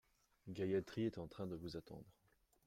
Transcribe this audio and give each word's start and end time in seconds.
Gayathri 0.47 1.03
est 1.03 1.19
en 1.19 1.27
train 1.27 1.45
de 1.45 1.55
vous 1.55 1.77
attendre? 1.77 2.11